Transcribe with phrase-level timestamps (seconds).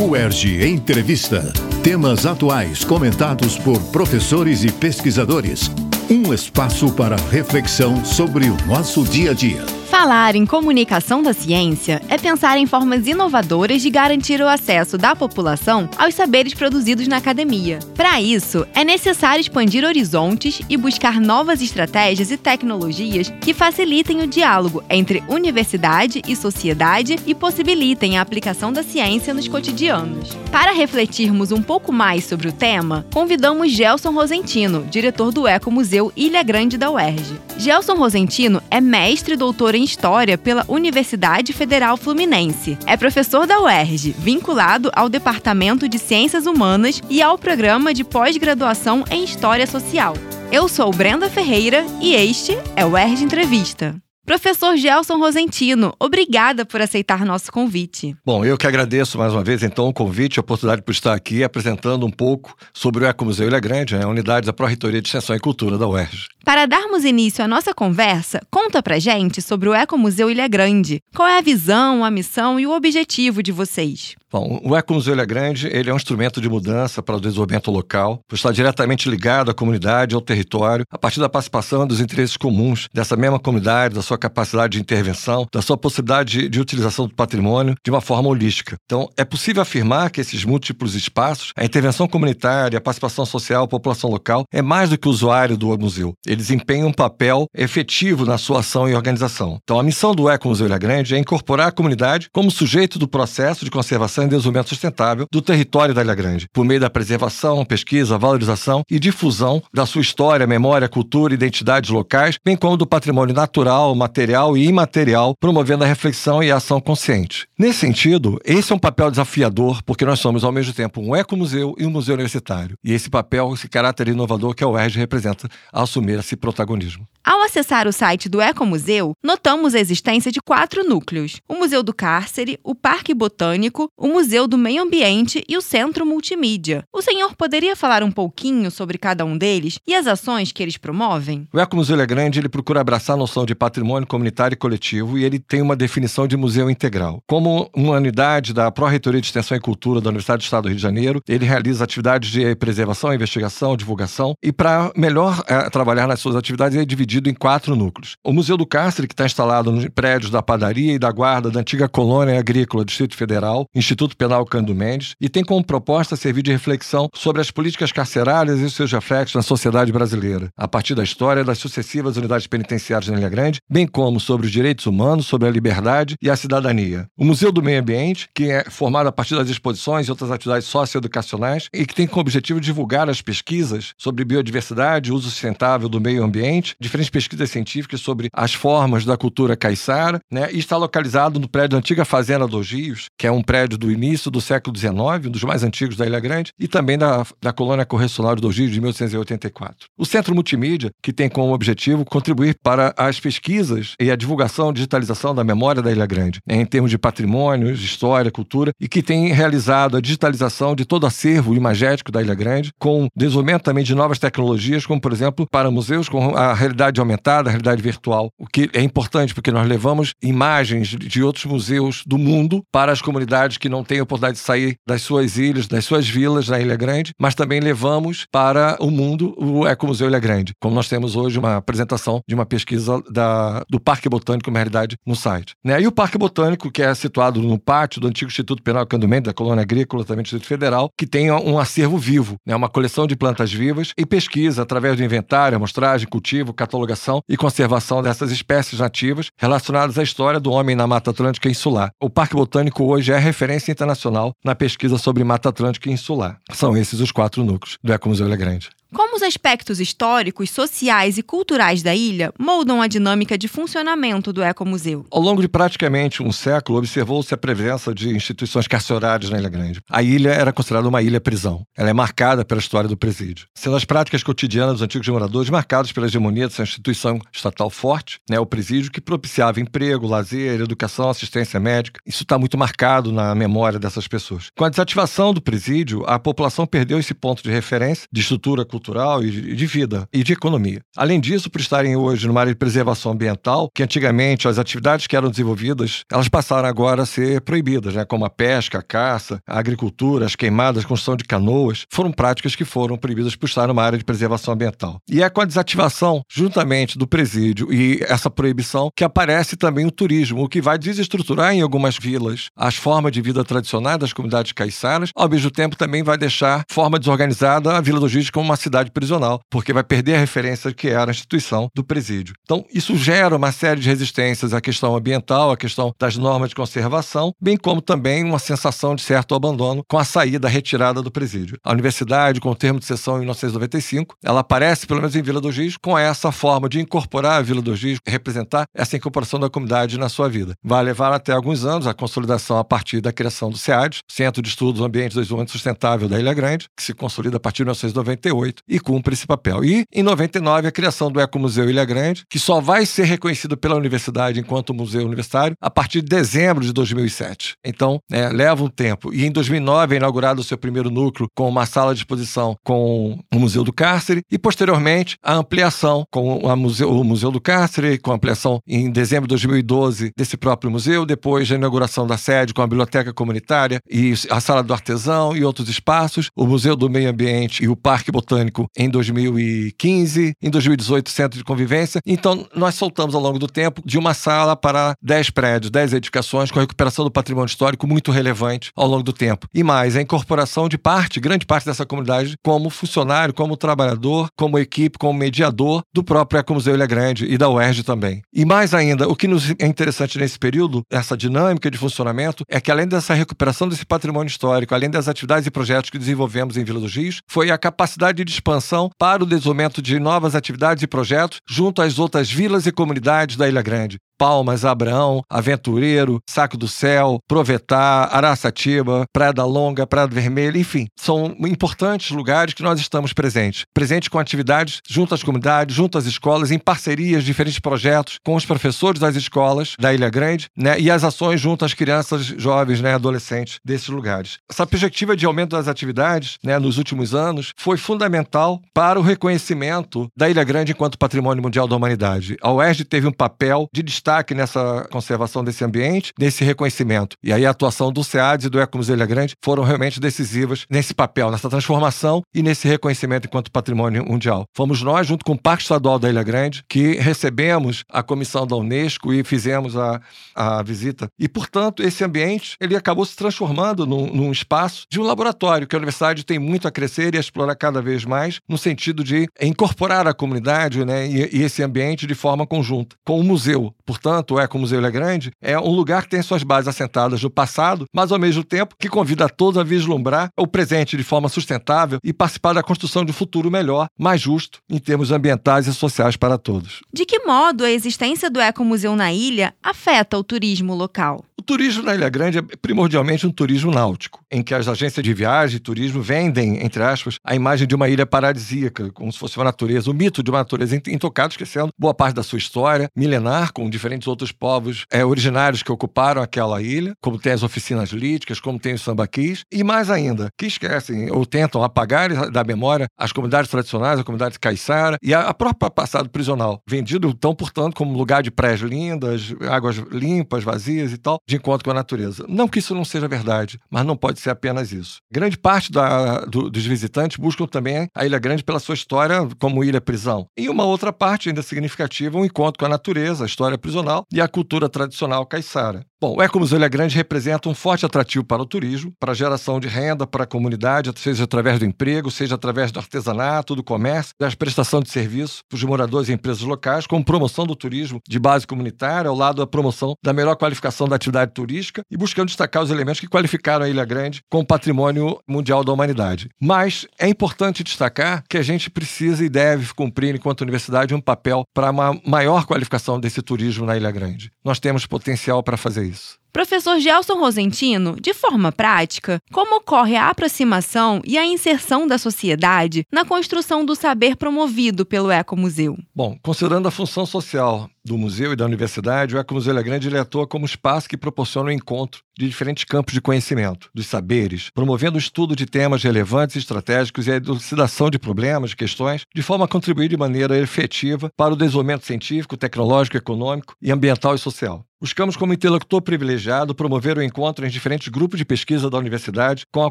[0.00, 1.52] UERJ Entrevista.
[1.82, 5.72] Temas atuais comentados por professores e pesquisadores.
[6.08, 9.77] Um espaço para reflexão sobre o nosso dia a dia.
[9.90, 15.16] Falar em comunicação da ciência é pensar em formas inovadoras de garantir o acesso da
[15.16, 17.78] população aos saberes produzidos na academia.
[17.96, 24.26] Para isso, é necessário expandir horizontes e buscar novas estratégias e tecnologias que facilitem o
[24.26, 30.36] diálogo entre universidade e sociedade e possibilitem a aplicação da ciência nos cotidianos.
[30.52, 36.42] Para refletirmos um pouco mais sobre o tema, convidamos Gelson Rosentino, diretor do Ecomuseu Ilha
[36.42, 37.40] Grande da UERJ.
[37.56, 42.76] Gelson Rosentino é mestre doutor em História pela Universidade Federal Fluminense.
[42.86, 49.04] É professor da UERJ, vinculado ao Departamento de Ciências Humanas e ao Programa de Pós-Graduação
[49.10, 50.14] em História Social.
[50.50, 54.07] Eu sou Brenda Ferreira e este é o UERJ Entrevista.
[54.28, 58.14] Professor Gelson Rosentino, obrigada por aceitar nosso convite.
[58.22, 61.42] Bom, eu que agradeço mais uma vez, então, o convite, a oportunidade por estar aqui
[61.42, 65.34] apresentando um pouco sobre o Ecomuseu Ilha Grande, né, a unidade da Pró-Reitoria de Extensão
[65.34, 66.26] e Cultura da UERJ.
[66.44, 71.00] Para darmos início à nossa conversa, conta pra gente sobre o Ecomuseu Ilha Grande.
[71.16, 74.14] Qual é a visão, a missão e o objetivo de vocês?
[74.30, 78.20] Bom, o Ecomuseu Ilha Grande ele é um instrumento de mudança para o desenvolvimento local,
[78.28, 82.88] por estar diretamente ligado à comunidade, ao território, a partir da participação dos interesses comuns
[82.92, 87.74] dessa mesma comunidade, da sua capacidade de intervenção, da sua possibilidade de, utilização do patrimônio
[87.82, 88.76] de uma forma holística.
[88.84, 93.68] Então, é possível afirmar que esses múltiplos espaços, a intervenção comunitária, a participação social, a
[93.68, 96.12] população local, é mais do que usuário do museu.
[96.26, 99.58] Ele desempenha um papel efetivo na sua ação e organização.
[99.62, 103.64] Então, a missão do Ecomuseu Ilha Grande é incorporar a comunidade como sujeito do processo
[103.64, 108.18] de conservação e desenvolvimento sustentável do território da Ilha Grande, por meio da preservação, pesquisa,
[108.18, 113.34] valorização e difusão da sua história, memória, cultura e identidades locais, bem como do patrimônio
[113.34, 117.46] natural, material e imaterial, promovendo a reflexão e a ação consciente.
[117.58, 121.74] Nesse sentido, esse é um papel desafiador, porque nós somos ao mesmo tempo um ecomuseu
[121.78, 122.76] e um museu universitário.
[122.84, 127.06] E esse papel, esse caráter inovador que a UERJ representa, assumir esse protagonismo.
[127.24, 131.92] Ao acessar o site do Ecomuseu, notamos a existência de quatro núcleos: o Museu do
[131.92, 136.84] Cárcere, o Parque Botânico, o Museu do Meio Ambiente e o Centro Multimídia.
[136.92, 140.76] O senhor poderia falar um pouquinho sobre cada um deles e as ações que eles
[140.76, 141.48] promovem?
[141.52, 145.24] O Ecomuseu é grande, ele procura abraçar a noção de patrimônio comunitário e coletivo e
[145.24, 147.20] ele tem uma definição de museu integral.
[147.26, 150.76] Como uma unidade da Pró-Reitoria de Extensão e Cultura da Universidade do Estado do Rio
[150.76, 156.20] de Janeiro, ele realiza atividades de preservação, investigação, divulgação e para melhor é, trabalhar nas
[156.20, 158.16] suas atividades, ele é dividido dividido em quatro núcleos.
[158.24, 161.60] O Museu do Cárcere, que está instalado nos prédios da padaria e da guarda da
[161.60, 166.42] antiga colônia agrícola do Distrito Federal, Instituto Penal Cândido Mendes, e tem como proposta servir
[166.42, 171.02] de reflexão sobre as políticas carcerárias e seus reflexos na sociedade brasileira, a partir da
[171.02, 175.48] história das sucessivas unidades penitenciárias na Ilha Grande, bem como sobre os direitos humanos, sobre
[175.48, 177.08] a liberdade e a cidadania.
[177.16, 180.68] O Museu do Meio Ambiente, que é formado a partir das exposições e outras atividades
[180.68, 186.22] socioeducacionais e que tem como objetivo divulgar as pesquisas sobre biodiversidade, uso sustentável do meio
[186.22, 190.48] ambiente, diferentes pesquisas científicas sobre as formas da cultura caiçara, né?
[190.52, 193.87] E está localizado no prédio da antiga Fazenda dos Rios, que é um prédio do
[193.90, 197.52] início do século XIX, um dos mais antigos da Ilha Grande, e também da, da
[197.52, 199.88] colônia correcional dos Rios de 1884.
[199.96, 205.34] O Centro Multimídia, que tem como objetivo contribuir para as pesquisas e a divulgação, digitalização
[205.34, 206.56] da memória da Ilha Grande, né?
[206.56, 211.06] em termos de patrimônio, história, cultura, e que tem realizado a digitalização de todo o
[211.06, 215.70] acervo imagético da Ilha Grande, com desenvolvimento também de novas tecnologias, como, por exemplo, para
[215.70, 220.14] museus com a realidade aumentada, a realidade virtual, o que é importante porque nós levamos
[220.22, 224.44] imagens de outros museus do mundo para as comunidades que não têm a oportunidade de
[224.44, 228.90] sair das suas ilhas, das suas vilas na Ilha Grande, mas também levamos para o
[228.90, 233.62] mundo o Ecomuseu Ilha Grande, como nós temos hoje uma apresentação de uma pesquisa da,
[233.68, 235.54] do Parque Botânico, na realidade, no site.
[235.64, 235.80] Né?
[235.80, 239.34] E o Parque Botânico, que é situado no pátio do antigo Instituto Penal Candumento, da
[239.34, 242.54] Colônia Agrícola, também do Distrito Federal, que tem um acervo vivo, né?
[242.54, 248.02] uma coleção de plantas vivas e pesquisa através do inventário, amostragem, cultivo, catalogação e conservação
[248.02, 251.90] dessas espécies nativas relacionadas à história do homem na Mata Atlântica Insular.
[252.00, 256.38] O Parque Botânico hoje é referência internacional na pesquisa sobre Mata Atlântica Insular.
[256.52, 258.70] São esses os quatro núcleos do Ecomuseu Grande.
[258.94, 264.42] Como os aspectos históricos, sociais e culturais da ilha moldam a dinâmica de funcionamento do
[264.42, 265.04] ecomuseu?
[265.10, 269.82] Ao longo de praticamente um século, observou-se a presença de instituições carcerárias na Ilha Grande.
[269.90, 271.64] A ilha era considerada uma ilha-prisão.
[271.76, 273.46] Ela é marcada pela história do presídio.
[273.54, 278.40] Sendo as práticas cotidianas dos antigos moradores marcadas pela hegemonia dessa instituição estatal forte, né,
[278.40, 282.00] o presídio que propiciava emprego, lazer, educação, assistência médica.
[282.06, 284.46] Isso está muito marcado na memória dessas pessoas.
[284.56, 288.77] Com a desativação do presídio, a população perdeu esse ponto de referência de estrutura cultural
[288.78, 290.80] cultural e de vida e de economia.
[290.96, 295.16] Além disso, por estarem hoje numa área de preservação ambiental, que antigamente as atividades que
[295.16, 298.04] eram desenvolvidas, elas passaram agora a ser proibidas, né?
[298.04, 302.54] como a pesca, a caça, a agricultura, as queimadas, a construção de canoas, foram práticas
[302.54, 305.00] que foram proibidas por estar numa área de preservação ambiental.
[305.10, 309.90] E é com a desativação, juntamente do presídio e essa proibição, que aparece também o
[309.90, 314.52] turismo, o que vai desestruturar em algumas vilas as formas de vida tradicionais das comunidades
[314.52, 318.56] caiçaras, ao mesmo tempo também vai deixar forma desorganizada a Vila do Juiz como uma
[318.56, 322.34] cidade prisional, porque vai perder a referência que era a instituição do presídio.
[322.42, 326.54] Então, isso gera uma série de resistências à questão ambiental, à questão das normas de
[326.54, 331.10] conservação, bem como também uma sensação de certo abandono com a saída, a retirada do
[331.10, 331.58] presídio.
[331.64, 335.40] A universidade, com o termo de sessão em 1995, ela aparece, pelo menos em Vila
[335.40, 339.50] do Giz, com essa forma de incorporar a Vila do Giz, representar essa incorporação da
[339.50, 340.54] comunidade na sua vida.
[340.62, 344.48] Vai levar até alguns anos a consolidação a partir da criação do SEAD, Centro de
[344.48, 348.57] Estudos Ambientes do Desenvolvimento Sustentável da Ilha Grande, que se consolida a partir de 1998
[348.66, 349.64] e cumpre esse papel.
[349.64, 353.76] E, em 99, a criação do Ecomuseu Ilha Grande, que só vai ser reconhecido pela
[353.76, 357.54] universidade enquanto museu universitário a partir de dezembro de 2007.
[357.64, 359.12] Então, é, leva um tempo.
[359.12, 363.18] E em 2009 é inaugurado o seu primeiro núcleo com uma sala de exposição com
[363.32, 367.98] o Museu do Cárcere e, posteriormente, a ampliação com a museu, o Museu do Cárcere,
[367.98, 372.54] com a ampliação em dezembro de 2012 desse próprio museu, depois a inauguração da sede
[372.54, 376.88] com a biblioteca comunitária e a sala do artesão e outros espaços, o Museu do
[376.88, 382.00] Meio Ambiente e o Parque Botânico em 2015, em 2018 Centro de Convivência.
[382.06, 386.50] Então, nós soltamos ao longo do tempo de uma sala para 10 prédios, 10 edificações
[386.50, 389.46] com a recuperação do patrimônio histórico muito relevante ao longo do tempo.
[389.54, 394.58] E mais, a incorporação de parte, grande parte dessa comunidade, como funcionário, como trabalhador, como
[394.58, 398.22] equipe, como mediador do próprio Ecomuseu Ilha Grande e da UERJ também.
[398.32, 402.60] E mais ainda, o que nos é interessante nesse período, essa dinâmica de funcionamento, é
[402.60, 406.64] que além dessa recuperação desse patrimônio histórico, além das atividades e projetos que desenvolvemos em
[406.64, 410.86] Vila dos Rios, foi a capacidade de expansão para o desenvolvimento de novas atividades e
[410.86, 413.98] projetos junto às outras vilas e comunidades da Ilha Grande.
[414.18, 420.88] Palmas, Abraão, Aventureiro, Saco do Céu, Provetá, Araçatiba, Praia da Longa, Praia do Vermelho, enfim,
[420.96, 423.62] são importantes lugares que nós estamos presentes.
[423.72, 428.44] Presentes com atividades junto às comunidades, junto às escolas, em parcerias, diferentes projetos com os
[428.44, 432.94] professores das escolas da Ilha Grande, né, e as ações junto às crianças, jovens, né,
[432.94, 434.38] adolescentes desses lugares.
[434.50, 440.08] Essa perspectiva de aumento das atividades, né, nos últimos anos, foi fundamental para o reconhecimento
[440.16, 442.36] da Ilha Grande enquanto patrimônio mundial da humanidade.
[442.42, 447.14] A UERJ teve um papel de destaque destaque nessa conservação desse ambiente, nesse reconhecimento.
[447.22, 450.94] E aí a atuação do SEADS e do Ecomuseu Ilha Grande foram realmente decisivas nesse
[450.94, 454.46] papel, nessa transformação e nesse reconhecimento enquanto patrimônio mundial.
[454.56, 458.56] Fomos nós, junto com o Parque Estadual da Ilha Grande, que recebemos a comissão da
[458.56, 460.00] Unesco e fizemos a,
[460.34, 461.08] a visita.
[461.18, 465.76] E, portanto, esse ambiente ele acabou se transformando num, num espaço de um laboratório que
[465.76, 469.28] a universidade tem muito a crescer e a explorar cada vez mais, no sentido de
[469.40, 473.74] incorporar a comunidade né, e, e esse ambiente de forma conjunta, com o museu.
[473.84, 477.28] Por portanto, o Ecomuseu Ilha Grande, é um lugar que tem suas bases assentadas no
[477.28, 481.28] passado, mas ao mesmo tempo que convida a todos a vislumbrar o presente de forma
[481.28, 485.74] sustentável e participar da construção de um futuro melhor, mais justo em termos ambientais e
[485.74, 486.80] sociais para todos.
[486.92, 491.24] De que modo a existência do Ecomuseu na ilha afeta o turismo local?
[491.38, 495.14] O turismo na Ilha Grande é primordialmente um turismo náutico, em que as agências de
[495.14, 499.38] viagem e turismo vendem, entre aspas, a imagem de uma ilha paradisíaca, como se fosse
[499.38, 503.52] uma natureza, o mito de uma natureza intocada, esquecendo boa parte da sua história milenar,
[503.52, 508.40] com diferentes outros povos é, originários que ocuparam aquela ilha, como tem as oficinas líticas,
[508.40, 513.12] como tem os sambaquis, e mais ainda, que esquecem ou tentam apagar da memória as
[513.12, 518.22] comunidades tradicionais, a comunidade caiçara e a, própria passado prisional, vendido então, portanto, como lugar
[518.22, 522.24] de praias lindas, águas limpas, vazias e tal, de encontro com a natureza.
[522.28, 524.98] Não que isso não seja verdade, mas não pode ser apenas isso.
[525.10, 529.64] Grande parte da, do, dos visitantes buscam também a Ilha Grande pela sua história como
[529.64, 530.26] ilha-prisão.
[530.36, 533.77] E uma outra parte ainda significativa, um encontro com a natureza, a história prisional
[534.12, 535.84] e a cultura tradicional caiçara.
[536.00, 539.58] Bom, o Ecomuseu Ilha Grande representa um forte atrativo para o turismo, para a geração
[539.58, 544.14] de renda para a comunidade, seja através do emprego, seja através do artesanato, do comércio,
[544.16, 548.16] da prestação de serviço para os moradores e empresas locais, com promoção do turismo de
[548.16, 552.62] base comunitária, ao lado da promoção da melhor qualificação da atividade turística e buscando destacar
[552.62, 556.28] os elementos que qualificaram a Ilha Grande como patrimônio mundial da humanidade.
[556.40, 561.42] Mas é importante destacar que a gente precisa e deve cumprir, enquanto universidade, um papel
[561.52, 564.30] para uma maior qualificação desse turismo na Ilha Grande.
[564.44, 566.18] Nós temos potencial para fazer isso.
[566.32, 572.84] Professor Gelson Rosentino, de forma prática, como ocorre a aproximação e a inserção da sociedade
[572.92, 575.76] na construção do saber promovido pelo Ecomuseu?
[575.94, 579.98] Bom, considerando a função social do museu e da universidade, o Ecomuseu Ilha Grande ele
[579.98, 584.96] atua como espaço que proporciona o encontro de diferentes campos de conhecimento, dos saberes, promovendo
[584.96, 589.44] o estudo de temas relevantes e estratégicos e a elucidação de problemas, questões, de forma
[589.44, 594.64] a contribuir de maneira efetiva para o desenvolvimento científico, tecnológico, econômico e ambiental e social.
[594.80, 596.17] Buscamos, como interlocutor privilegiado,
[596.54, 599.70] promover o encontro em diferentes grupos de pesquisa da universidade com a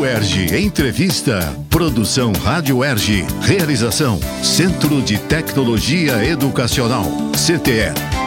[0.00, 1.54] UERJ Entrevista.
[1.68, 3.26] Produção Rádio ERJ.
[3.42, 7.04] Realização Centro de Tecnologia Educacional.
[7.32, 8.19] CTE